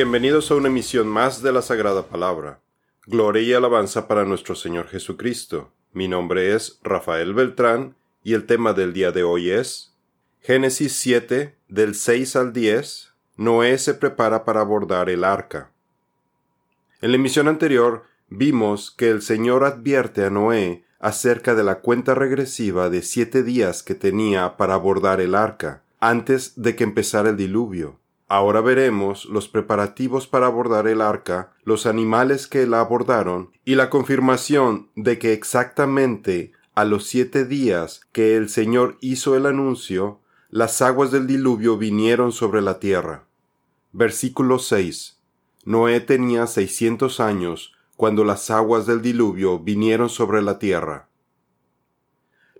Bienvenidos 0.00 0.50
a 0.50 0.54
una 0.54 0.68
emisión 0.68 1.08
más 1.08 1.42
de 1.42 1.52
la 1.52 1.60
Sagrada 1.60 2.06
Palabra. 2.06 2.62
Gloria 3.04 3.42
y 3.42 3.52
alabanza 3.52 4.08
para 4.08 4.24
nuestro 4.24 4.54
Señor 4.54 4.88
Jesucristo. 4.88 5.74
Mi 5.92 6.08
nombre 6.08 6.54
es 6.54 6.80
Rafael 6.82 7.34
Beltrán 7.34 7.96
y 8.24 8.32
el 8.32 8.46
tema 8.46 8.72
del 8.72 8.94
día 8.94 9.12
de 9.12 9.24
hoy 9.24 9.50
es 9.50 9.94
Génesis 10.40 10.94
7 10.94 11.54
del 11.68 11.94
6 11.94 12.34
al 12.36 12.54
10. 12.54 13.12
Noé 13.36 13.76
se 13.76 13.92
prepara 13.92 14.46
para 14.46 14.62
abordar 14.62 15.10
el 15.10 15.22
arca. 15.22 15.70
En 17.02 17.10
la 17.10 17.16
emisión 17.16 17.46
anterior 17.46 18.04
vimos 18.30 18.90
que 18.90 19.10
el 19.10 19.20
Señor 19.20 19.64
advierte 19.64 20.24
a 20.24 20.30
Noé 20.30 20.82
acerca 20.98 21.54
de 21.54 21.62
la 21.62 21.80
cuenta 21.80 22.14
regresiva 22.14 22.88
de 22.88 23.02
siete 23.02 23.42
días 23.42 23.82
que 23.82 23.94
tenía 23.94 24.56
para 24.56 24.72
abordar 24.72 25.20
el 25.20 25.34
arca, 25.34 25.82
antes 26.00 26.54
de 26.56 26.74
que 26.74 26.84
empezara 26.84 27.28
el 27.28 27.36
diluvio. 27.36 28.00
Ahora 28.32 28.60
veremos 28.60 29.24
los 29.24 29.48
preparativos 29.48 30.28
para 30.28 30.46
abordar 30.46 30.86
el 30.86 31.00
arca, 31.00 31.52
los 31.64 31.84
animales 31.84 32.46
que 32.46 32.64
la 32.64 32.78
abordaron 32.78 33.50
y 33.64 33.74
la 33.74 33.90
confirmación 33.90 34.88
de 34.94 35.18
que 35.18 35.32
exactamente 35.32 36.52
a 36.76 36.84
los 36.84 37.08
siete 37.08 37.44
días 37.44 38.02
que 38.12 38.36
el 38.36 38.48
Señor 38.48 38.98
hizo 39.00 39.34
el 39.34 39.46
anuncio, 39.46 40.20
las 40.48 40.80
aguas 40.80 41.10
del 41.10 41.26
diluvio 41.26 41.76
vinieron 41.76 42.30
sobre 42.30 42.62
la 42.62 42.78
tierra. 42.78 43.24
Versículo 43.90 44.60
6. 44.60 45.18
Noé 45.64 45.98
tenía 45.98 46.46
seiscientos 46.46 47.18
años 47.18 47.74
cuando 47.96 48.22
las 48.22 48.48
aguas 48.52 48.86
del 48.86 49.02
diluvio 49.02 49.58
vinieron 49.58 50.08
sobre 50.08 50.40
la 50.40 50.60
tierra. 50.60 51.08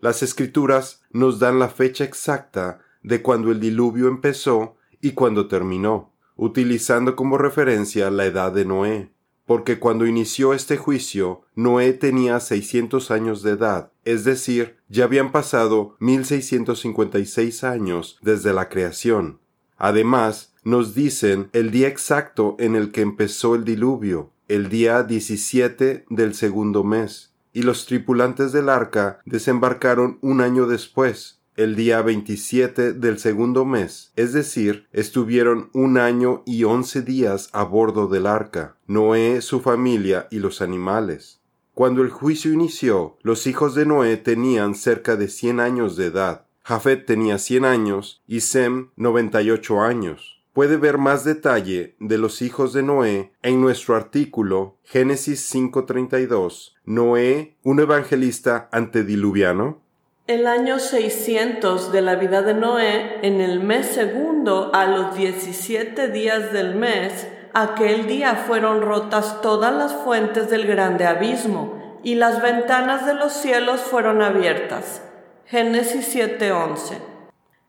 Las 0.01 0.25
escrituras 0.25 1.05
nos 1.13 1.39
dan 1.39 1.61
la 1.61 1.69
fecha 1.69 2.03
exacta 2.03 2.81
de 3.05 3.23
cuando 3.23 3.53
el 3.53 3.61
diluvio 3.61 4.09
empezó 4.09 4.77
y 5.01 5.13
cuando 5.13 5.49
terminó, 5.49 6.13
utilizando 6.37 7.17
como 7.17 7.39
referencia 7.39 8.11
la 8.11 8.25
edad 8.27 8.53
de 8.53 8.65
Noé, 8.65 9.11
porque 9.47 9.81
cuando 9.81 10.07
inició 10.07 10.55
este 10.55 10.77
juicio, 10.77 11.43
Noé 11.57 11.93
tenía 11.93 12.39
600 12.39 13.11
años 13.11 13.43
de 13.43 13.51
edad, 13.51 13.91
es 14.05 14.25
decir, 14.25 14.77
ya 14.89 15.05
habían 15.05 15.33
pasado 15.33 15.97
1656 15.99 17.65
años 17.65 18.19
desde 18.23 18.53
la 18.53 18.69
creación. 18.69 19.41
Además, 19.77 20.55
nos 20.63 20.95
dicen 20.95 21.49
el 21.53 21.71
día 21.71 21.89
exacto 21.89 22.55
en 22.59 22.77
el 22.77 22.93
que 22.93 23.01
empezó 23.01 23.55
el 23.55 23.65
diluvio, 23.65 24.31
el 24.47 24.69
día 24.69 25.03
17 25.03 26.05
del 26.09 26.35
segundo 26.35 26.85
mes, 26.85 27.33
y 27.53 27.63
los 27.63 27.87
tripulantes 27.87 28.53
del 28.53 28.69
arca 28.69 29.21
desembarcaron 29.25 30.19
un 30.21 30.41
año 30.41 30.67
después, 30.67 31.40
el 31.63 31.77
día 31.77 32.01
27 32.01 32.95
del 32.95 33.19
segundo 33.19 33.67
mes, 33.67 34.13
es 34.17 34.33
decir, 34.33 34.87
estuvieron 34.93 35.69
un 35.75 35.99
año 35.99 36.43
y 36.47 36.65
once 36.65 37.03
días 37.03 37.51
a 37.53 37.65
bordo 37.65 38.09
del 38.09 38.27
arca, 38.27 38.79
Noé, 38.87 39.43
su 39.43 39.61
familia 39.61 40.27
y 40.31 40.39
los 40.39 40.63
animales. 40.63 41.43
Cuando 41.75 42.01
el 42.03 42.09
juicio 42.09 42.55
inició, 42.55 43.19
los 43.21 43.47
hijos 43.47 43.75
de 43.75 43.85
Noé 43.85 44.17
tenían 44.17 44.75
cerca 44.75 45.17
de 45.17 45.29
cien 45.29 45.61
años 45.61 45.97
de 45.97 46.07
edad. 46.07 46.47
Jafet 46.63 47.05
tenía 47.05 47.37
cien 47.37 47.67
años 47.67 48.23
y 48.27 48.41
Sem 48.41 48.89
noventa 48.97 49.43
y 49.43 49.51
ocho 49.51 49.83
años. 49.83 50.41
Puede 50.55 50.79
ver 50.79 50.97
más 50.97 51.25
detalle 51.25 51.95
de 52.01 52.17
los 52.17 52.41
hijos 52.41 52.73
de 52.73 52.83
Noé 52.83 53.33
en 53.43 53.61
nuestro 53.61 53.97
artículo 53.97 54.79
Génesis 54.83 55.43
5:32. 55.55 56.75
Noé, 56.87 57.59
un 57.63 57.81
evangelista 57.81 58.71
antediluviano, 58.73 59.83
el 60.31 60.47
año 60.47 60.79
600 60.79 61.91
de 61.91 62.03
la 62.03 62.15
vida 62.15 62.43
de 62.43 62.55
Noé, 62.55 63.19
en 63.23 63.41
el 63.41 63.59
mes 63.59 63.89
segundo, 63.89 64.71
a 64.73 64.87
los 64.87 65.17
17 65.17 66.07
días 66.07 66.53
del 66.53 66.77
mes, 66.77 67.27
aquel 67.53 68.07
día 68.07 68.37
fueron 68.47 68.81
rotas 68.81 69.41
todas 69.41 69.75
las 69.75 69.93
fuentes 69.93 70.49
del 70.49 70.69
grande 70.69 71.05
abismo, 71.05 71.99
y 72.05 72.15
las 72.15 72.41
ventanas 72.41 73.07
de 73.07 73.15
los 73.15 73.33
cielos 73.33 73.81
fueron 73.81 74.23
abiertas. 74.23 75.03
Génesis 75.47 76.07
7:11. 76.15 76.99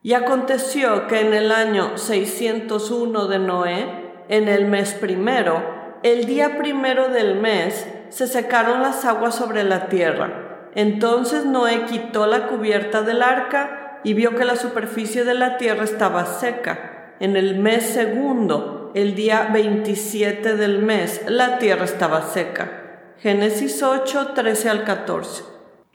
Y 0.00 0.12
aconteció 0.12 1.08
que 1.08 1.18
en 1.18 1.34
el 1.34 1.50
año 1.50 1.98
601 1.98 3.26
de 3.26 3.38
Noé, 3.40 3.86
en 4.28 4.46
el 4.46 4.66
mes 4.66 4.94
primero, 4.94 5.98
el 6.04 6.26
día 6.26 6.58
primero 6.58 7.08
del 7.08 7.40
mes, 7.40 7.88
se 8.10 8.28
secaron 8.28 8.82
las 8.82 9.04
aguas 9.04 9.34
sobre 9.34 9.64
la 9.64 9.88
tierra 9.88 10.51
entonces 10.74 11.44
Noé 11.44 11.84
quitó 11.84 12.26
la 12.26 12.48
cubierta 12.48 13.02
del 13.02 13.22
arca 13.22 14.00
y 14.04 14.14
vio 14.14 14.34
que 14.34 14.44
la 14.44 14.56
superficie 14.56 15.24
de 15.24 15.34
la 15.34 15.58
tierra 15.58 15.84
estaba 15.84 16.24
seca. 16.26 17.14
En 17.20 17.36
el 17.36 17.58
mes 17.58 17.84
segundo, 17.84 18.90
el 18.94 19.14
día 19.14 19.50
27 19.52 20.56
del 20.56 20.80
mes, 20.80 21.22
la 21.28 21.58
tierra 21.58 21.84
estaba 21.84 22.22
seca. 22.22 23.12
Génesis 23.20 23.82
8, 23.82 24.32
13 24.34 24.68
al 24.70 24.84
14. 24.84 25.51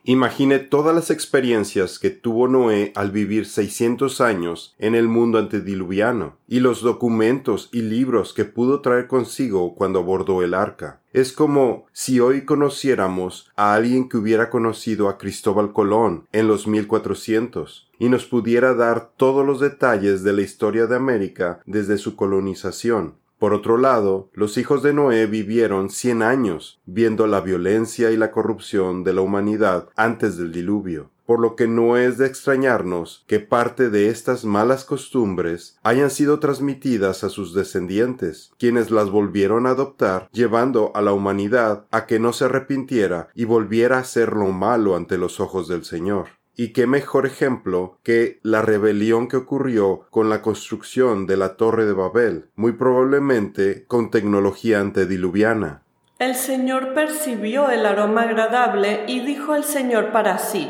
Imagine 0.10 0.60
todas 0.60 0.96
las 0.96 1.12
experiencias 1.12 2.00
que 2.00 2.10
tuvo 2.10 2.48
Noé 2.48 2.94
al 2.96 3.12
vivir 3.12 3.46
600 3.46 4.22
años 4.22 4.74
en 4.80 4.96
el 4.96 5.10
mundo 5.10 5.38
antediluviano 5.38 6.38
y 6.48 6.62
los 6.62 6.82
documentos 6.82 7.68
y 7.74 7.82
libros 7.82 8.34
que 8.34 8.46
pudo 8.46 8.80
traer 8.80 9.08
consigo 9.08 9.76
cuando 9.76 10.00
abordó 10.00 10.44
el 10.44 10.54
arca. 10.54 11.02
Es 11.12 11.34
como 11.34 11.88
si 11.92 12.22
hoy 12.22 12.46
conociéramos 12.46 13.52
a 13.58 13.74
alguien 13.74 14.08
que 14.08 14.16
hubiera 14.16 14.50
conocido 14.50 15.10
a 15.10 15.18
Cristóbal 15.18 15.74
Colón 15.74 16.26
en 16.32 16.48
los 16.48 16.68
1400 16.68 17.90
y 18.00 18.08
nos 18.08 18.24
pudiera 18.24 18.76
dar 18.76 19.12
todos 19.18 19.46
los 19.46 19.60
detalles 19.60 20.24
de 20.24 20.32
la 20.32 20.42
historia 20.42 20.88
de 20.88 20.96
América 20.96 21.60
desde 21.66 21.98
su 21.98 22.16
colonización 22.16 23.16
por 23.40 23.54
otro 23.54 23.78
lado, 23.78 24.30
los 24.34 24.58
hijos 24.58 24.82
de 24.82 24.94
Noé 24.94 25.28
vivieron 25.28 25.92
cien 25.92 26.24
años 26.24 26.80
viendo 26.86 27.28
la 27.28 27.40
violencia 27.40 28.10
y 28.10 28.18
la 28.18 28.32
corrupción 28.32 29.04
de 29.04 29.14
la 29.14 29.22
humanidad 29.22 29.90
antes 29.96 30.38
del 30.38 30.52
diluvio, 30.52 31.12
por 31.28 31.40
lo 31.40 31.56
que 31.56 31.68
no 31.68 31.98
es 31.98 32.18
de 32.18 32.26
extrañarnos 32.26 33.26
que 33.28 33.40
parte 33.40 33.92
de 33.92 34.10
estas 34.10 34.44
malas 34.44 34.86
costumbres 34.86 35.78
hayan 35.84 36.10
sido 36.10 36.40
transmitidas 36.40 37.24
a 37.24 37.30
sus 37.30 37.54
descendientes, 37.54 38.52
quienes 38.58 38.90
las 38.90 39.12
volvieron 39.12 39.68
a 39.68 39.72
adoptar, 39.72 40.30
llevando 40.32 40.92
a 40.96 41.02
la 41.04 41.14
humanidad 41.14 41.86
a 41.92 42.08
que 42.08 42.20
no 42.20 42.34
se 42.34 42.46
arrepintiera 42.46 43.28
y 43.36 43.46
volviera 43.46 43.98
a 43.98 44.02
hacer 44.02 44.34
lo 44.34 44.48
malo 44.52 44.96
ante 44.96 45.18
los 45.18 45.40
ojos 45.40 45.68
del 45.68 45.86
Señor. 45.86 46.30
Y 46.60 46.74
qué 46.74 46.88
mejor 46.88 47.28
ejemplo 47.28 48.00
que 48.02 48.40
la 48.42 48.64
rebelión 48.64 49.28
que 49.28 49.38
ocurrió 49.38 50.08
con 50.10 50.28
la 50.28 50.42
construcción 50.42 51.28
de 51.28 51.38
la 51.38 51.56
Torre 51.56 51.86
de 51.86 51.94
Babel, 51.94 52.50
muy 52.56 52.72
probablemente 52.72 53.86
con 53.86 54.10
tecnología 54.10 54.80
antediluviana. 54.80 55.84
El 56.18 56.34
Señor 56.34 56.96
percibió 56.96 57.70
el 57.70 57.86
aroma 57.86 58.24
agradable 58.24 59.04
y 59.06 59.20
dijo 59.20 59.54
el 59.54 59.64
Señor 59.66 60.12
para 60.12 60.40
sí, 60.40 60.68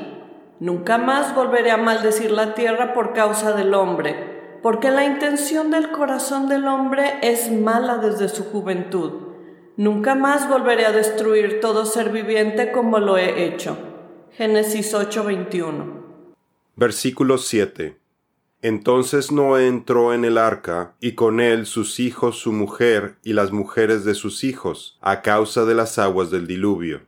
Nunca 0.59 0.97
más 0.97 1.33
volveré 1.33 1.71
a 1.71 1.77
maldecir 1.77 2.31
la 2.31 2.53
tierra 2.53 2.93
por 2.93 3.13
causa 3.13 3.53
del 3.53 3.73
hombre, 3.73 4.59
porque 4.61 4.91
la 4.91 5.05
intención 5.05 5.71
del 5.71 5.91
corazón 5.91 6.49
del 6.49 6.67
hombre 6.67 7.13
es 7.21 7.49
mala 7.49 7.99
desde 7.99 8.27
su 8.27 8.43
juventud. 8.43 9.27
Nunca 9.77 10.15
más 10.15 10.49
volveré 10.49 10.85
a 10.85 10.91
destruir 10.91 11.61
todo 11.61 11.85
ser 11.85 12.09
viviente 12.09 12.73
como 12.73 12.99
lo 12.99 13.17
he 13.17 13.45
hecho. 13.45 13.86
Génesis 14.37 14.93
8:21. 14.93 16.03
Versículo 16.75 17.39
7. 17.39 17.97
Entonces 18.61 19.31
Noé 19.31 19.65
entró 19.65 20.13
en 20.13 20.25
el 20.25 20.37
arca, 20.37 20.93
y 20.99 21.13
con 21.13 21.39
él 21.39 21.65
sus 21.65 21.99
hijos, 21.99 22.37
su 22.37 22.51
mujer 22.51 23.15
y 23.23 23.33
las 23.33 23.51
mujeres 23.51 24.05
de 24.05 24.13
sus 24.13 24.43
hijos, 24.43 24.99
a 25.01 25.23
causa 25.23 25.65
de 25.65 25.73
las 25.73 25.97
aguas 25.97 26.29
del 26.29 26.45
diluvio. 26.45 27.01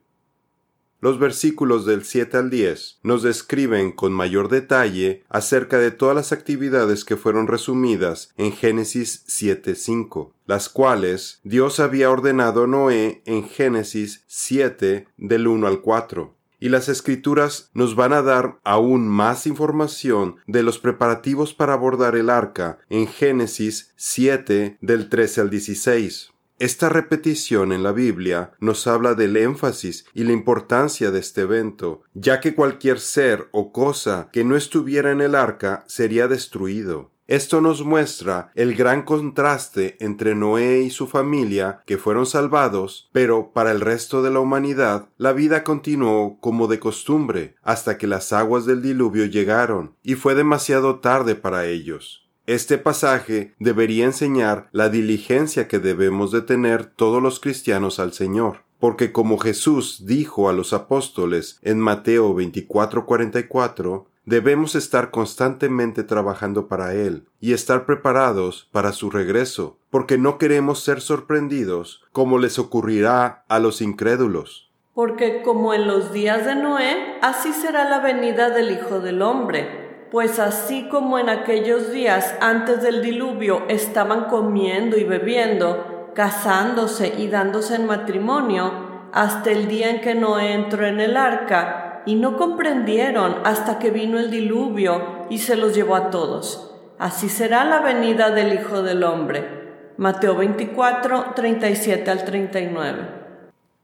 Los 1.01 1.19
versículos 1.19 1.85
del 1.85 2.03
7 2.03 2.35
al 2.35 2.49
10 2.49 2.97
nos 3.03 3.21
describen 3.21 3.91
con 3.91 4.11
mayor 4.11 4.49
detalle 4.49 5.23
acerca 5.29 5.77
de 5.77 5.91
todas 5.91 6.15
las 6.15 6.31
actividades 6.31 7.05
que 7.05 7.15
fueron 7.15 7.45
resumidas 7.45 8.33
en 8.37 8.53
Génesis 8.53 9.23
7.5, 9.27 10.31
las 10.47 10.67
cuales 10.67 11.41
Dios 11.43 11.79
había 11.79 12.09
ordenado 12.09 12.63
a 12.63 12.67
Noé 12.67 13.21
en 13.27 13.47
Génesis 13.47 14.23
7 14.25 15.05
del 15.19 15.47
1 15.47 15.67
al 15.67 15.81
4 15.81 16.38
y 16.59 16.69
las 16.69 16.89
escrituras 16.89 17.69
nos 17.73 17.95
van 17.95 18.13
a 18.13 18.21
dar 18.21 18.59
aún 18.63 19.07
más 19.07 19.47
información 19.47 20.37
de 20.47 20.63
los 20.63 20.79
preparativos 20.79 21.53
para 21.53 21.73
abordar 21.73 22.15
el 22.15 22.29
arca 22.29 22.79
en 22.89 23.07
Génesis 23.07 23.93
7 23.95 24.77
del 24.81 25.09
13 25.09 25.41
al 25.41 25.49
16. 25.49 26.31
Esta 26.59 26.89
repetición 26.89 27.71
en 27.71 27.83
la 27.83 27.93
Biblia 27.93 28.51
nos 28.59 28.85
habla 28.85 29.13
del 29.13 29.37
énfasis 29.37 30.05
y 30.13 30.25
la 30.25 30.33
importancia 30.33 31.09
de 31.09 31.19
este 31.19 31.41
evento, 31.41 32.01
ya 32.13 32.41
que 32.41 32.53
cualquier 32.53 32.99
ser 32.99 33.47
o 33.51 33.71
cosa 33.71 34.27
que 34.33 34.43
no 34.43 34.57
estuviera 34.57 35.11
en 35.11 35.21
el 35.21 35.35
arca 35.35 35.85
sería 35.87 36.27
destruido. 36.27 37.11
Esto 37.29 37.61
nos 37.61 37.85
muestra 37.85 38.51
el 38.55 38.73
gran 38.73 39.03
contraste 39.03 39.97
entre 39.99 40.33
Noé 40.33 40.81
y 40.81 40.89
su 40.89 41.05
familia, 41.05 41.83
que 41.85 41.99
fueron 41.99 42.25
salvados, 42.25 43.07
pero 43.11 43.51
para 43.53 43.69
el 43.69 43.81
resto 43.81 44.23
de 44.23 44.31
la 44.31 44.39
humanidad 44.39 45.09
la 45.17 45.31
vida 45.31 45.63
continuó 45.63 46.39
como 46.41 46.65
de 46.65 46.79
costumbre, 46.79 47.53
hasta 47.61 47.99
que 47.99 48.07
las 48.07 48.33
aguas 48.33 48.65
del 48.65 48.81
diluvio 48.81 49.25
llegaron, 49.25 49.93
y 50.01 50.15
fue 50.15 50.33
demasiado 50.33 51.01
tarde 51.01 51.35
para 51.35 51.67
ellos. 51.67 52.27
Este 52.47 52.79
pasaje 52.79 53.53
debería 53.59 54.05
enseñar 54.05 54.67
la 54.71 54.89
diligencia 54.89 55.67
que 55.67 55.77
debemos 55.77 56.31
de 56.31 56.41
tener 56.41 56.87
todos 56.87 57.21
los 57.21 57.39
cristianos 57.39 57.99
al 57.99 58.11
Señor, 58.11 58.63
porque 58.79 59.11
como 59.11 59.37
Jesús 59.37 60.07
dijo 60.07 60.49
a 60.49 60.53
los 60.53 60.73
apóstoles 60.73 61.59
en 61.61 61.79
Mateo 61.79 62.33
24:44, 62.33 64.07
debemos 64.29 64.75
estar 64.75 65.09
constantemente 65.09 66.03
trabajando 66.03 66.67
para 66.67 66.93
Él 66.93 67.25
y 67.39 67.53
estar 67.53 67.87
preparados 67.87 68.69
para 68.71 68.91
su 68.91 69.09
regreso, 69.09 69.79
porque 69.89 70.19
no 70.19 70.37
queremos 70.37 70.83
ser 70.83 71.01
sorprendidos 71.01 72.03
como 72.11 72.37
les 72.37 72.59
ocurrirá 72.59 73.43
a 73.49 73.57
los 73.57 73.81
incrédulos. 73.81 74.71
Porque 74.93 75.41
como 75.41 75.73
en 75.73 75.87
los 75.87 76.13
días 76.13 76.45
de 76.45 76.53
Noé, 76.53 77.17
así 77.23 77.53
será 77.53 77.89
la 77.89 78.01
venida 78.01 78.51
del 78.51 78.71
Hijo 78.71 78.99
del 78.99 79.23
Hombre. 79.23 80.07
Pues 80.11 80.37
así 80.37 80.87
como 80.89 81.17
en 81.17 81.29
aquellos 81.29 81.91
días 81.91 82.35
antes 82.39 82.83
del 82.83 83.01
diluvio 83.01 83.63
estaban 83.67 84.25
comiendo 84.25 84.97
y 84.97 85.05
bebiendo, 85.05 86.11
casándose 86.13 87.15
y 87.17 87.29
dándose 87.29 87.75
en 87.75 87.87
matrimonio 87.87 88.89
hasta 89.11 89.49
el 89.49 89.67
día 89.67 89.89
en 89.89 90.01
que 90.01 90.13
Noé 90.13 90.53
entró 90.53 90.85
en 90.85 90.99
el 90.99 91.17
arca, 91.17 91.88
y 92.09 92.15
no 92.15 92.37
comprendieron 92.37 93.35
hasta 93.43 93.77
que 93.77 93.91
vino 93.91 94.17
el 94.17 94.31
diluvio 94.31 95.27
y 95.29 95.37
se 95.37 95.55
los 95.55 95.75
llevó 95.75 95.95
a 95.95 96.09
todos. 96.09 96.73
Así 96.97 97.29
será 97.29 97.63
la 97.65 97.81
venida 97.81 98.31
del 98.31 98.51
Hijo 98.59 98.81
del 98.81 99.03
Hombre. 99.03 99.93
Mateo 99.97 100.35
24, 100.35 101.33
37 101.35 102.09
al 102.09 102.25
39. 102.25 103.09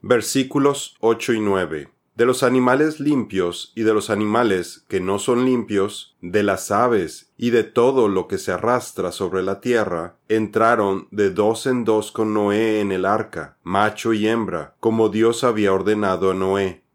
Versículos 0.02 0.96
8 0.98 1.34
y 1.34 1.40
9 1.40 1.88
de 2.16 2.24
los 2.24 2.42
animales 2.42 2.98
limpios 2.98 3.72
y 3.74 3.82
de 3.82 3.92
los 3.92 4.08
animales 4.08 4.84
que 4.88 5.00
no 5.00 5.18
son 5.18 5.44
limpios, 5.44 6.16
de 6.22 6.42
las 6.42 6.70
aves 6.70 7.30
y 7.36 7.50
de 7.50 7.62
todo 7.62 8.08
lo 8.08 8.26
que 8.26 8.38
se 8.38 8.52
arrastra 8.52 9.12
sobre 9.12 9.42
la 9.42 9.60
tierra, 9.60 10.16
entraron 10.28 11.08
de 11.10 11.30
dos 11.30 11.66
en 11.66 11.84
dos 11.84 12.12
con 12.12 12.32
Noé 12.32 12.80
en 12.80 12.90
el 12.90 13.04
arca, 13.04 13.58
macho 13.62 14.14
y 14.14 14.26
hembra, 14.26 14.74
como 14.80 15.10
Dios 15.10 15.44
había 15.44 15.74
ordenado 15.74 16.30
a 16.30 16.34
Noé. 16.34 16.85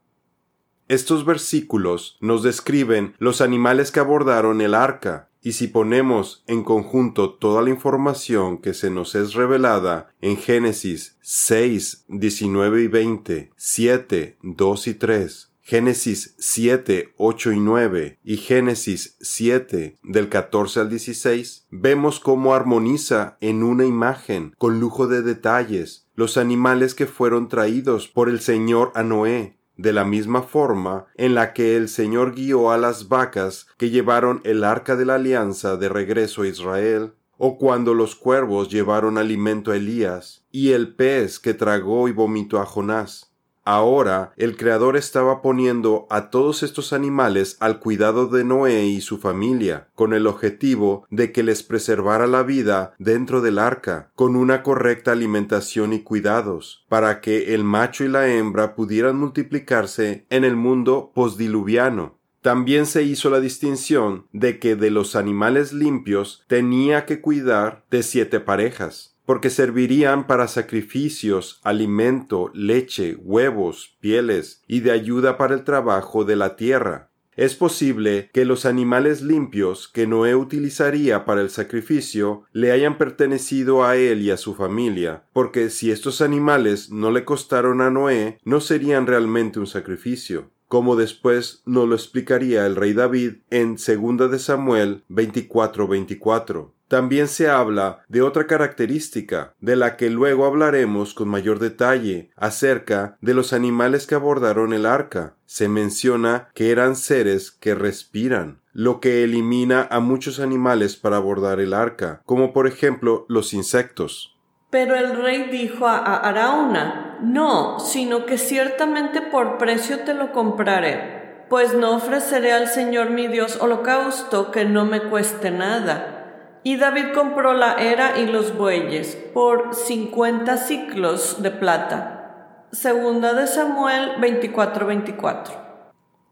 Estos 0.92 1.24
versículos 1.24 2.18
nos 2.20 2.44
describen 2.44 3.16
los 3.18 3.40
animales 3.40 3.94
que 3.94 4.02
abordaron 4.02 4.60
el 4.60 4.74
arca, 4.76 5.30
y 5.42 5.54
si 5.54 5.70
ponemos 5.70 6.44
en 6.48 6.66
conjunto 6.66 7.36
toda 7.36 7.62
la 7.62 7.70
información 7.70 8.58
que 8.58 8.74
se 8.74 8.90
nos 8.90 9.16
es 9.16 9.34
revelada 9.34 10.14
en 10.20 10.36
Génesis 10.36 11.18
6, 11.22 12.08
19 12.10 12.84
y 12.84 12.88
20, 12.88 13.52
7, 13.56 14.38
2 14.42 14.88
y 14.88 14.94
3, 14.96 15.52
Génesis 15.62 16.36
7, 16.40 17.14
8 17.16 17.52
y 17.54 17.60
9 17.62 18.20
y 18.22 18.36
Génesis 18.36 19.16
7 19.22 19.98
del 20.04 20.28
14 20.28 20.82
al 20.82 20.90
16, 20.90 21.68
vemos 21.72 22.20
cómo 22.20 22.54
armoniza 22.54 23.38
en 23.40 23.64
una 23.64 23.86
imagen 23.86 24.54
con 24.58 24.82
lujo 24.82 25.08
de 25.08 25.22
detalles 25.22 26.10
los 26.16 26.36
animales 26.36 26.96
que 26.96 27.08
fueron 27.08 27.48
traídos 27.48 28.10
por 28.10 28.28
el 28.28 28.42
Señor 28.42 28.92
a 28.94 29.04
Noé 29.04 29.61
de 29.81 29.94
la 29.94 30.06
misma 30.06 30.44
forma 30.44 31.07
en 31.16 31.36
la 31.36 31.54
que 31.54 31.75
el 31.75 31.89
Señor 31.89 32.36
guió 32.36 32.72
a 32.72 32.78
las 32.78 33.10
vacas 33.10 33.68
que 33.78 33.89
llevaron 33.89 34.42
el 34.44 34.63
arca 34.63 34.95
de 34.95 35.06
la 35.06 35.16
alianza 35.16 35.78
de 35.78 35.89
regreso 35.89 36.44
a 36.44 36.48
Israel, 36.48 37.13
o 37.38 37.57
cuando 37.57 37.95
los 37.95 38.16
cuervos 38.16 38.69
llevaron 38.69 39.18
alimento 39.18 39.72
a 39.72 39.78
Elías, 39.78 40.45
y 40.51 40.72
el 40.72 40.95
pez 40.95 41.39
que 41.39 41.56
tragó 41.56 42.07
y 42.07 42.12
vomitó 42.12 42.60
a 42.60 42.66
Jonás. 42.66 43.31
Ahora 43.63 44.34
el 44.38 44.58
Creador 44.58 44.98
estaba 44.98 45.44
poniendo 45.44 46.08
a 46.10 46.31
todos 46.31 46.63
estos 46.63 46.94
animales 46.94 47.58
al 47.60 47.80
cuidado 47.80 48.28
de 48.28 48.44
Noé 48.44 48.86
y 48.86 49.02
su 49.02 49.19
familia, 49.19 49.88
con 49.94 50.13
el 50.13 50.25
objetivo 50.25 51.06
de 51.12 51.31
que 51.31 51.44
les 51.44 51.62
preservara 51.62 52.25
la 52.25 52.42
vida 52.42 52.96
dentro 52.98 53.40
del 53.40 53.60
arca, 53.60 54.12
con 54.16 54.36
una 54.36 54.63
correcta 54.63 55.12
alimentación 55.12 55.94
y 55.94 56.00
cuidados, 56.00 56.86
para 56.90 57.22
que 57.22 57.54
el 57.54 57.63
macho 57.63 58.04
y 58.04 58.08
la 58.08 58.28
hembra 58.28 58.74
pudieran 58.74 59.18
multiplicarse 59.18 60.25
en 60.31 60.44
el 60.44 60.56
mundo 60.56 61.12
postdiluviano. 61.13 62.18
También 62.42 62.88
se 62.88 63.04
hizo 63.04 63.30
la 63.30 63.40
distinción 63.40 64.25
de 64.34 64.58
que 64.58 64.75
de 64.75 64.90
los 64.90 65.16
animales 65.16 65.74
limpios 65.74 66.44
tenía 66.48 67.06
que 67.06 67.22
cuidar 67.22 67.86
de 67.92 68.02
siete 68.02 68.40
parejas 68.40 69.11
porque 69.26 69.50
servirían 69.50 70.28
para 70.28 70.48
sacrificios, 70.48 71.60
alimento, 71.64 72.52
leche, 72.54 73.16
huevos, 73.16 73.98
pieles 74.00 74.62
y 74.68 74.82
de 74.82 74.92
ayuda 74.92 75.38
para 75.38 75.54
el 75.54 75.64
trabajo 75.64 76.26
de 76.26 76.36
la 76.36 76.56
tierra. 76.56 77.10
Es 77.36 77.56
posible 77.56 78.30
que 78.34 78.44
los 78.44 78.66
animales 78.66 79.22
limpios 79.22 79.88
que 79.88 80.06
Noé 80.06 80.36
utilizaría 80.36 81.24
para 81.24 81.42
el 81.42 81.50
sacrificio 81.50 82.44
le 82.52 82.72
hayan 82.72 82.98
pertenecido 82.98 83.86
a 83.86 83.96
él 83.96 84.22
y 84.22 84.32
a 84.32 84.38
su 84.38 84.54
familia, 84.54 85.24
porque 85.32 85.70
si 85.70 85.92
estos 85.92 86.22
animales 86.22 86.92
no 86.92 87.10
le 87.10 87.24
costaron 87.24 87.80
a 87.80 87.90
Noé, 87.90 88.38
no 88.44 88.60
serían 88.60 89.08
realmente 89.08 89.60
un 89.60 89.68
sacrificio 89.68 90.52
como 90.72 90.96
después 90.96 91.64
nos 91.66 91.86
lo 91.86 91.96
explicaría 91.96 92.66
el 92.66 92.78
rey 92.78 92.94
David 92.94 93.40
en 93.50 93.76
2 93.76 94.32
de 94.32 94.40
Samuel 94.40 95.04
24:24. 95.10 96.72
También 96.88 97.28
se 97.28 97.50
habla 97.50 98.06
de 98.08 98.22
otra 98.22 98.48
característica, 98.48 99.54
de 99.60 99.76
la 99.76 99.98
que 99.98 100.10
luego 100.10 100.46
hablaremos 100.46 101.14
con 101.14 101.28
mayor 101.28 101.60
detalle, 101.60 102.32
acerca 102.38 103.18
de 103.20 103.34
los 103.34 103.52
animales 103.52 104.08
que 104.08 104.16
abordaron 104.16 104.72
el 104.72 104.86
arca. 104.86 105.36
Se 105.46 105.68
menciona 105.68 106.48
que 106.54 106.72
eran 106.72 106.96
seres 106.96 107.52
que 107.52 107.76
respiran, 107.76 108.62
lo 108.72 109.02
que 109.02 109.26
elimina 109.26 109.90
a 109.92 110.00
muchos 110.00 110.40
animales 110.40 110.96
para 110.96 111.18
abordar 111.18 111.60
el 111.60 111.74
arca, 111.74 112.22
como 112.26 112.54
por 112.54 112.66
ejemplo 112.66 113.26
los 113.28 113.54
insectos. 113.54 114.38
Pero 114.72 114.96
el 114.96 115.22
rey 115.22 115.50
dijo 115.52 115.86
a 115.88 115.98
Arauna, 115.98 117.18
no, 117.22 117.80
sino 117.80 118.26
que 118.26 118.40
ciertamente 118.40 119.22
por 119.22 119.60
precio 119.60 120.00
te 120.00 120.16
lo 120.16 120.32
compraré, 120.32 121.46
pues 121.50 121.76
no 121.76 121.92
ofreceré 121.92 122.54
al 122.54 122.68
Señor 122.68 123.12
mi 123.12 123.28
Dios 123.28 123.60
holocausto 123.62 124.50
que 124.50 124.66
no 124.66 124.86
me 124.86 125.04
cueste 125.04 125.52
nada 125.52 126.22
y 126.64 126.78
David 126.78 127.13
compró 127.13 127.54
la 127.54 127.74
era 127.74 128.20
y 128.20 128.28
los 128.28 128.56
bueyes 128.56 129.16
por 129.34 129.74
cincuenta 129.74 130.58
ciclos 130.58 131.42
de 131.42 131.51
plata. 131.51 132.66
Segunda 132.72 133.34
de 133.34 133.48
Samuel 133.48 134.18
24:24. 134.20 135.56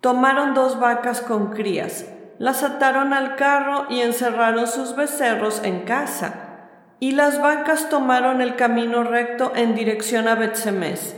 Tomaron 0.02 0.54
dos 0.54 0.80
vacas 0.80 1.22
con 1.22 1.48
crías, 1.52 2.06
las 2.38 2.64
ataron 2.64 3.14
al 3.14 3.36
carro 3.36 3.88
y 3.90 4.02
encerraron 4.02 4.68
sus 4.68 4.96
becerros 4.96 5.62
en 5.64 5.82
casa. 5.82 6.49
Y 7.00 7.12
las 7.12 7.42
vacas 7.42 7.90
tomaron 7.90 8.42
el 8.42 8.56
camino 8.56 9.04
recto 9.04 9.54
en 9.56 9.76
dirección 9.76 10.28
a 10.28 10.36
Betsemes. 10.36 11.16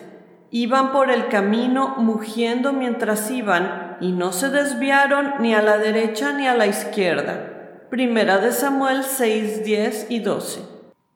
Iban 0.52 0.92
por 0.92 1.10
el 1.10 1.28
camino 1.28 1.96
mugiendo 1.98 2.74
mientras 2.74 3.32
iban, 3.32 3.98
y 4.02 4.12
no 4.12 4.34
se 4.34 4.50
desviaron 4.50 5.34
ni 5.40 5.54
a 5.54 5.62
la 5.62 5.78
derecha 5.78 6.34
ni 6.34 6.48
a 6.48 6.56
la 6.56 6.68
izquierda 6.68 7.52
Primera 7.92 8.38
de 8.38 8.54
Samuel 8.54 9.04
6, 9.04 9.66
10 9.66 10.06
y 10.08 10.20
12. 10.20 10.62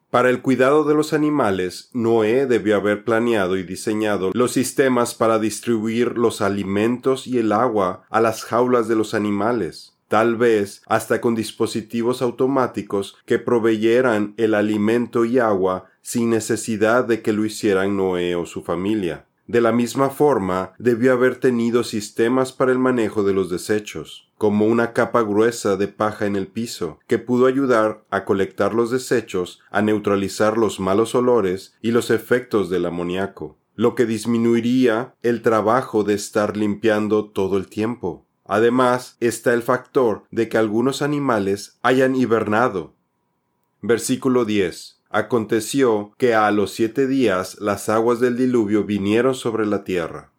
Para 0.10 0.30
el 0.30 0.42
cuidado 0.42 0.84
de 0.84 0.94
los 0.94 1.14
animales, 1.14 1.90
Noé 1.94 2.48
debió 2.48 2.76
haber 2.76 3.06
planeado 3.06 3.56
y 3.56 3.64
diseñado 3.64 4.32
los 4.34 4.52
sistemas 4.52 5.16
para 5.16 5.40
distribuir 5.40 6.18
los 6.18 6.42
alimentos 6.42 7.28
y 7.28 7.40
el 7.40 7.54
agua 7.54 8.04
a 8.10 8.20
las 8.20 8.44
jaulas 8.44 8.90
de 8.90 8.98
los 8.98 9.14
animales, 9.14 9.95
tal 10.08 10.36
vez 10.36 10.82
hasta 10.86 11.22
con 11.22 11.36
dispositivos 11.36 12.22
automáticos 12.22 13.18
que 13.26 13.40
proveyeran 13.40 14.34
el 14.38 14.54
alimento 14.54 15.26
y 15.26 15.40
agua 15.40 15.86
sin 16.02 16.30
necesidad 16.30 17.06
de 17.06 17.22
que 17.22 17.34
lo 17.34 17.46
hicieran 17.46 17.98
Noé 17.98 18.36
o 18.36 18.46
su 18.46 18.62
familia. 18.62 19.26
De 19.48 19.62
la 19.62 19.72
misma 19.72 20.10
forma, 20.10 20.74
debió 20.80 21.14
haber 21.14 21.36
tenido 21.36 21.84
sistemas 21.84 22.52
para 22.52 22.72
el 22.72 22.80
manejo 22.80 23.24
de 23.24 23.34
los 23.34 23.52
desechos, 23.52 24.32
como 24.40 24.66
una 24.66 24.92
capa 24.92 25.22
gruesa 25.22 25.78
de 25.78 25.88
paja 25.88 26.26
en 26.26 26.36
el 26.36 26.48
piso, 26.48 27.00
que 27.06 27.20
pudo 27.20 27.46
ayudar 27.46 28.04
a 28.10 28.26
colectar 28.26 28.74
los 28.74 28.90
desechos, 28.90 29.62
a 29.70 29.84
neutralizar 29.84 30.58
los 30.58 30.80
malos 30.80 31.14
olores 31.14 31.76
y 31.82 31.92
los 31.92 32.10
efectos 32.10 32.72
del 32.72 32.88
amoníaco, 32.88 33.56
lo 33.76 33.94
que 33.94 34.08
disminuiría 34.08 35.14
el 35.22 35.44
trabajo 35.44 36.04
de 36.04 36.16
estar 36.16 36.58
limpiando 36.58 37.30
todo 37.30 37.58
el 37.58 37.68
tiempo. 37.68 38.26
Además, 38.46 39.18
está 39.20 39.54
el 39.54 39.64
factor 39.64 40.24
de 40.32 40.48
que 40.48 40.58
algunos 40.58 41.02
animales 41.02 41.78
hayan 41.82 42.16
hibernado. 42.16 42.94
Versículo 43.82 44.46
10. 44.46 45.02
Aconteció 45.10 46.14
que 46.18 46.36
a 46.36 46.50
los 46.52 46.72
siete 46.72 47.08
días 47.08 47.58
las 47.60 47.90
aguas 47.90 48.20
del 48.20 48.38
diluvio 48.38 48.84
vinieron 48.84 49.34
sobre 49.34 49.66
la 49.66 49.84
tierra. 49.84 50.32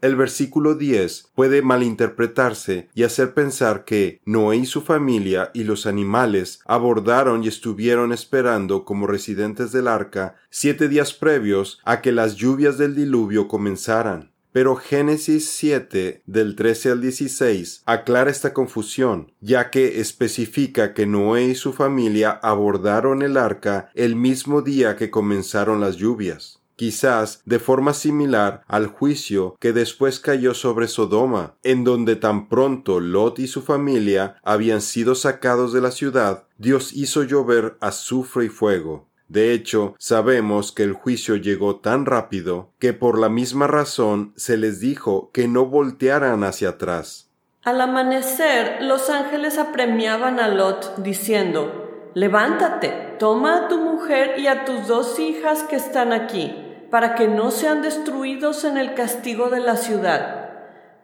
El 0.00 0.16
versículo 0.16 0.76
10 0.76 1.30
puede 1.34 1.60
malinterpretarse 1.60 2.88
y 2.94 3.02
hacer 3.02 3.34
pensar 3.34 3.84
que 3.84 4.20
Noé 4.24 4.56
y 4.56 4.66
su 4.66 4.80
familia 4.80 5.50
y 5.52 5.64
los 5.64 5.86
animales 5.86 6.60
abordaron 6.64 7.44
y 7.44 7.48
estuvieron 7.48 8.12
esperando 8.12 8.86
como 8.86 9.06
residentes 9.06 9.72
del 9.72 9.88
arca 9.88 10.36
siete 10.48 10.88
días 10.88 11.12
previos 11.12 11.80
a 11.84 12.00
que 12.00 12.12
las 12.12 12.36
lluvias 12.36 12.78
del 12.78 12.94
diluvio 12.94 13.46
comenzaran. 13.46 14.29
Pero 14.52 14.76
Génesis 14.76 15.48
7 15.50 16.22
del 16.26 16.56
13 16.56 16.90
al 16.90 17.00
16 17.00 17.82
aclara 17.86 18.30
esta 18.30 18.52
confusión, 18.52 19.32
ya 19.40 19.70
que 19.70 20.00
especifica 20.00 20.92
que 20.94 21.06
Noé 21.06 21.44
y 21.44 21.54
su 21.54 21.72
familia 21.72 22.30
abordaron 22.30 23.22
el 23.22 23.36
arca 23.36 23.90
el 23.94 24.16
mismo 24.16 24.62
día 24.62 24.96
que 24.96 25.10
comenzaron 25.10 25.80
las 25.80 25.96
lluvias 25.96 26.60
quizás 26.80 27.42
de 27.44 27.58
forma 27.58 27.92
similar 27.92 28.62
al 28.66 28.86
juicio 28.86 29.54
que 29.60 29.74
después 29.74 30.18
cayó 30.18 30.54
sobre 30.54 30.88
Sodoma, 30.88 31.56
en 31.62 31.84
donde 31.84 32.16
tan 32.16 32.48
pronto 32.48 33.00
Lot 33.00 33.38
y 33.38 33.48
su 33.48 33.60
familia 33.60 34.36
habían 34.42 34.80
sido 34.80 35.14
sacados 35.14 35.74
de 35.74 35.82
la 35.82 35.90
ciudad, 35.90 36.44
Dios 36.56 36.94
hizo 36.94 37.22
llover 37.22 37.76
azufre 37.82 38.46
y 38.46 38.48
fuego. 38.48 39.09
De 39.30 39.52
hecho, 39.52 39.94
sabemos 39.96 40.72
que 40.72 40.82
el 40.82 40.92
juicio 40.92 41.36
llegó 41.36 41.76
tan 41.76 42.04
rápido 42.04 42.72
que 42.80 42.92
por 42.92 43.16
la 43.16 43.28
misma 43.28 43.68
razón 43.68 44.32
se 44.34 44.56
les 44.56 44.80
dijo 44.80 45.30
que 45.32 45.46
no 45.46 45.66
voltearan 45.66 46.42
hacia 46.42 46.70
atrás. 46.70 47.30
Al 47.62 47.80
amanecer, 47.80 48.82
los 48.82 49.08
ángeles 49.08 49.56
apremiaban 49.56 50.40
a 50.40 50.48
Lot, 50.48 50.96
diciendo, 50.96 52.10
Levántate, 52.14 53.14
toma 53.20 53.56
a 53.56 53.68
tu 53.68 53.78
mujer 53.78 54.34
y 54.36 54.48
a 54.48 54.64
tus 54.64 54.88
dos 54.88 55.20
hijas 55.20 55.62
que 55.62 55.76
están 55.76 56.12
aquí 56.12 56.52
para 56.90 57.14
que 57.14 57.28
no 57.28 57.52
sean 57.52 57.82
destruidos 57.82 58.64
en 58.64 58.78
el 58.78 58.94
castigo 58.94 59.48
de 59.48 59.60
la 59.60 59.76
ciudad. 59.76 60.50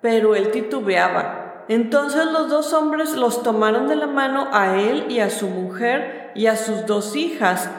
Pero 0.00 0.34
él 0.34 0.50
titubeaba. 0.50 1.64
Entonces 1.68 2.26
los 2.26 2.48
dos 2.48 2.72
hombres 2.72 3.14
los 3.14 3.44
tomaron 3.44 3.86
de 3.86 3.94
la 3.94 4.08
mano 4.08 4.48
a 4.52 4.80
él 4.80 5.06
y 5.08 5.20
a 5.20 5.30
su 5.30 5.46
mujer 5.46 6.32
y 6.34 6.46
a 6.46 6.56
sus 6.56 6.86
dos 6.86 7.14
hijas, 7.14 7.70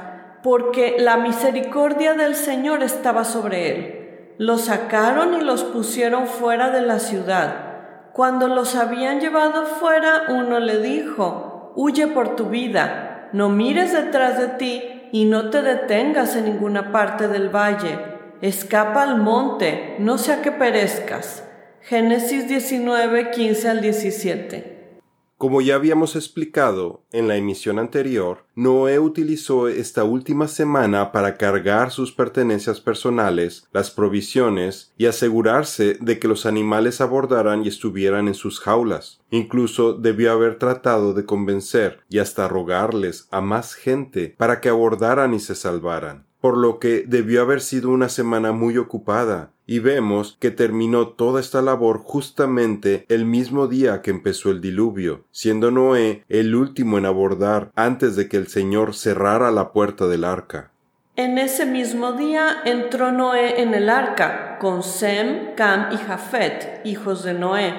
porque 0.48 0.96
la 0.98 1.18
misericordia 1.18 2.14
del 2.14 2.34
Señor 2.34 2.82
estaba 2.82 3.26
sobre 3.26 3.70
él. 3.70 4.34
Los 4.38 4.62
sacaron 4.62 5.34
y 5.34 5.42
los 5.42 5.66
pusieron 5.66 6.26
fuera 6.26 6.70
de 6.70 6.82
la 6.84 7.00
ciudad. 7.00 8.14
Cuando 8.14 8.48
los 8.48 8.78
habían 8.78 9.20
llevado 9.20 9.66
fuera, 9.66 10.24
uno 10.30 10.62
le 10.62 10.80
dijo, 10.80 11.74
Huye 11.76 12.08
por 12.08 12.38
tu 12.38 12.46
vida, 12.46 13.28
no 13.34 13.50
mires 13.50 13.92
detrás 13.92 14.40
de 14.40 14.48
ti 14.48 15.10
y 15.12 15.26
no 15.26 15.50
te 15.50 15.62
detengas 15.62 16.38
en 16.38 16.46
ninguna 16.46 16.94
parte 16.94 17.28
del 17.28 17.54
valle. 17.54 18.00
Escapa 18.40 19.04
al 19.04 19.18
monte, 19.18 19.98
no 20.00 20.18
sea 20.18 20.42
que 20.42 20.54
perezcas. 20.54 21.44
Génesis 21.82 22.48
19, 22.48 23.32
15 23.32 23.68
al 23.68 23.82
17. 23.82 24.77
Como 25.38 25.62
ya 25.62 25.76
habíamos 25.76 26.16
explicado 26.16 27.04
en 27.12 27.28
la 27.28 27.36
emisión 27.36 27.78
anterior, 27.78 28.46
Noé 28.56 28.98
utilizó 28.98 29.68
esta 29.68 30.04
última 30.04 30.48
semana 30.48 31.12
para 31.12 31.38
cargar 31.38 31.92
sus 31.92 32.12
pertenencias 32.12 32.82
personales, 32.82 33.68
las 33.72 33.92
provisiones 33.92 34.94
y 34.98 35.06
asegurarse 35.06 36.00
de 36.02 36.18
que 36.18 36.28
los 36.28 36.48
animales 36.48 37.02
abordaran 37.02 37.64
y 37.64 37.68
estuvieran 37.68 38.28
en 38.28 38.34
sus 38.34 38.60
jaulas. 38.60 39.22
Incluso 39.30 39.94
debió 39.94 40.32
haber 40.32 40.58
tratado 40.58 41.14
de 41.14 41.26
convencer 41.26 42.00
y 42.10 42.18
hasta 42.18 42.48
rogarles 42.48 43.28
a 43.30 43.40
más 43.40 43.76
gente 43.76 44.34
para 44.40 44.60
que 44.60 44.70
abordaran 44.70 45.36
y 45.36 45.40
se 45.40 45.54
salvaran 45.54 46.27
por 46.42 46.58
lo 46.58 46.80
que 46.80 47.04
debió 47.08 47.42
haber 47.42 47.62
sido 47.62 47.90
una 47.90 48.10
semana 48.10 48.52
muy 48.52 48.78
ocupada, 48.78 49.52
y 49.66 49.80
vemos 49.80 50.38
que 50.40 50.50
terminó 50.50 51.10
toda 51.10 51.42
esta 51.42 51.62
labor 51.62 52.02
justamente 52.04 53.06
el 53.10 53.26
mismo 53.26 53.68
día 53.68 54.02
que 54.02 54.12
empezó 54.12 54.50
el 54.50 54.62
diluvio, 54.62 55.26
siendo 55.32 55.72
Noé 55.72 56.24
el 56.30 56.56
último 56.56 56.98
en 56.98 57.06
abordar 57.06 57.72
antes 57.76 58.16
de 58.16 58.30
que 58.30 58.38
el 58.38 58.48
Señor 58.48 58.96
cerrara 58.96 59.52
la 59.52 59.74
puerta 59.74 60.08
del 60.08 60.24
arca. 60.24 60.72
En 61.18 61.38
ese 61.38 61.66
mismo 61.66 62.14
día 62.14 62.62
entró 62.64 63.12
Noé 63.12 63.62
en 63.62 63.74
el 63.74 63.90
arca 63.90 64.58
con 64.60 64.84
Sem, 64.84 65.56
Cam 65.56 65.92
y 65.92 65.98
Jafet, 65.98 66.82
hijos 66.86 67.24
de 67.24 67.34
Noé, 67.34 67.74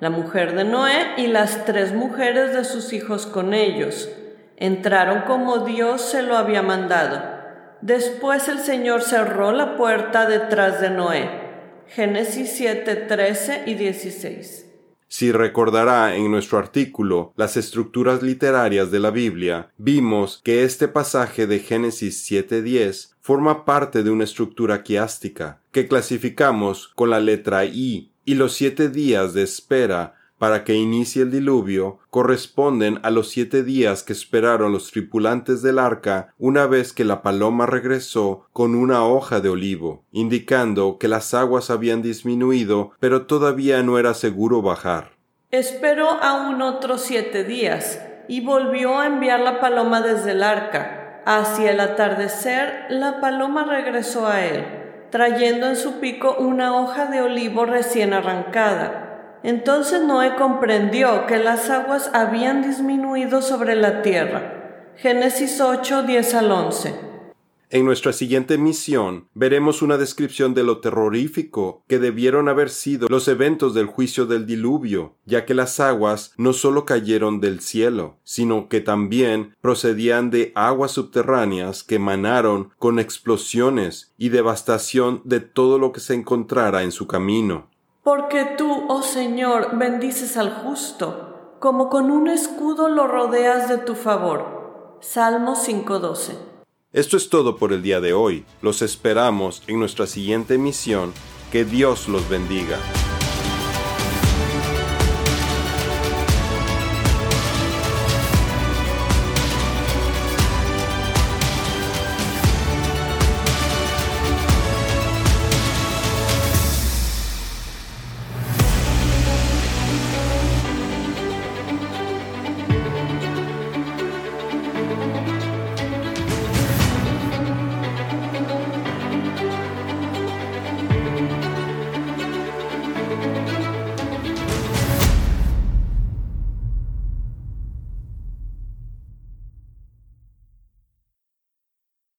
la 0.00 0.10
mujer 0.10 0.56
de 0.56 0.64
Noé 0.64 1.14
y 1.18 1.26
las 1.26 1.66
tres 1.66 1.94
mujeres 1.94 2.54
de 2.54 2.64
sus 2.64 2.92
hijos 2.92 3.26
con 3.26 3.52
ellos. 3.52 4.08
Entraron 4.56 5.22
como 5.22 5.58
Dios 5.58 6.02
se 6.02 6.22
lo 6.22 6.36
había 6.36 6.62
mandado 6.62 7.37
Después 7.80 8.48
el 8.48 8.58
Señor 8.58 9.02
cerró 9.02 9.52
la 9.52 9.76
puerta 9.76 10.26
detrás 10.26 10.80
de 10.80 10.90
Noé. 10.90 11.48
Génesis 11.86 12.52
7, 12.56 12.96
13 12.96 13.62
y 13.66 13.74
16. 13.74 14.66
Si 15.10 15.32
recordará 15.32 16.16
en 16.16 16.30
nuestro 16.30 16.58
artículo 16.58 17.32
las 17.36 17.56
estructuras 17.56 18.22
literarias 18.22 18.90
de 18.90 18.98
la 18.98 19.10
Biblia, 19.10 19.70
vimos 19.78 20.40
que 20.44 20.64
este 20.64 20.86
pasaje 20.86 21.46
de 21.46 21.60
Génesis 21.60 22.30
7.10 22.30 23.14
forma 23.20 23.64
parte 23.64 24.02
de 24.02 24.10
una 24.10 24.24
estructura 24.24 24.82
quiástica 24.82 25.60
que 25.72 25.88
clasificamos 25.88 26.88
con 26.88 27.08
la 27.08 27.20
letra 27.20 27.64
I 27.64 28.12
y 28.26 28.34
los 28.34 28.52
siete 28.52 28.90
días 28.90 29.32
de 29.32 29.44
espera 29.44 30.17
para 30.38 30.64
que 30.64 30.74
inicie 30.74 31.22
el 31.22 31.30
diluvio 31.30 31.98
corresponden 32.10 33.00
a 33.02 33.10
los 33.10 33.28
siete 33.28 33.62
días 33.62 34.02
que 34.02 34.12
esperaron 34.12 34.72
los 34.72 34.90
tripulantes 34.90 35.62
del 35.62 35.78
arca 35.78 36.32
una 36.38 36.66
vez 36.66 36.92
que 36.92 37.04
la 37.04 37.22
paloma 37.22 37.66
regresó 37.66 38.46
con 38.52 38.74
una 38.74 39.04
hoja 39.04 39.40
de 39.40 39.48
olivo, 39.48 40.04
indicando 40.12 40.98
que 40.98 41.08
las 41.08 41.34
aguas 41.34 41.70
habían 41.70 42.02
disminuido, 42.02 42.92
pero 43.00 43.26
todavía 43.26 43.82
no 43.82 43.98
era 43.98 44.14
seguro 44.14 44.62
bajar. 44.62 45.12
Esperó 45.50 46.08
aún 46.10 46.62
otros 46.62 47.02
siete 47.02 47.44
días, 47.44 48.00
y 48.28 48.42
volvió 48.42 48.98
a 48.98 49.06
enviar 49.06 49.40
la 49.40 49.60
paloma 49.60 50.02
desde 50.02 50.32
el 50.32 50.42
arca. 50.42 51.22
Hacia 51.24 51.72
el 51.72 51.80
atardecer, 51.80 52.86
la 52.90 53.20
paloma 53.20 53.64
regresó 53.64 54.26
a 54.26 54.44
él, 54.44 54.64
trayendo 55.10 55.66
en 55.66 55.76
su 55.76 56.00
pico 56.00 56.36
una 56.38 56.76
hoja 56.76 57.06
de 57.06 57.22
olivo 57.22 57.64
recién 57.64 58.12
arrancada 58.12 59.07
entonces 59.42 60.02
Noé 60.02 60.34
comprendió 60.36 61.26
que 61.26 61.38
las 61.38 61.70
aguas 61.70 62.10
habían 62.12 62.62
disminuido 62.62 63.42
sobre 63.42 63.74
la 63.74 64.02
tierra. 64.02 64.92
Génesis 64.96 65.60
8, 65.60 66.02
10 66.02 66.34
al 66.34 66.50
11. 66.50 67.08
En 67.70 67.84
nuestra 67.84 68.14
siguiente 68.14 68.56
misión 68.56 69.28
veremos 69.34 69.82
una 69.82 69.98
descripción 69.98 70.54
de 70.54 70.64
lo 70.64 70.78
terrorífico 70.78 71.84
que 71.86 71.98
debieron 71.98 72.48
haber 72.48 72.70
sido 72.70 73.08
los 73.10 73.28
eventos 73.28 73.74
del 73.74 73.84
juicio 73.84 74.24
del 74.24 74.46
diluvio, 74.46 75.16
ya 75.26 75.44
que 75.44 75.52
las 75.52 75.78
aguas 75.78 76.32
no 76.38 76.54
solo 76.54 76.86
cayeron 76.86 77.40
del 77.40 77.60
cielo, 77.60 78.16
sino 78.24 78.70
que 78.70 78.80
también 78.80 79.54
procedían 79.60 80.30
de 80.30 80.50
aguas 80.54 80.92
subterráneas 80.92 81.84
que 81.84 81.96
emanaron 81.96 82.70
con 82.78 82.98
explosiones 82.98 84.14
y 84.16 84.30
devastación 84.30 85.20
de 85.26 85.40
todo 85.40 85.78
lo 85.78 85.92
que 85.92 86.00
se 86.00 86.14
encontrara 86.14 86.84
en 86.84 86.90
su 86.90 87.06
camino. 87.06 87.68
Porque 88.08 88.46
tú, 88.56 88.86
oh 88.88 89.02
Señor, 89.02 89.76
bendices 89.76 90.38
al 90.38 90.50
justo, 90.50 91.56
como 91.60 91.90
con 91.90 92.10
un 92.10 92.26
escudo 92.26 92.88
lo 92.88 93.06
rodeas 93.06 93.68
de 93.68 93.76
tu 93.76 93.94
favor. 93.94 94.96
Salmo 95.02 95.54
5.12. 95.54 96.32
Esto 96.90 97.18
es 97.18 97.28
todo 97.28 97.58
por 97.58 97.74
el 97.74 97.82
día 97.82 98.00
de 98.00 98.14
hoy. 98.14 98.46
Los 98.62 98.80
esperamos 98.80 99.62
en 99.66 99.78
nuestra 99.78 100.06
siguiente 100.06 100.56
misión. 100.56 101.12
Que 101.52 101.66
Dios 101.66 102.08
los 102.08 102.26
bendiga. 102.30 102.78